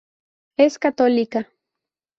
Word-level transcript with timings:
Es 0.57 0.79
católica. 0.79 1.47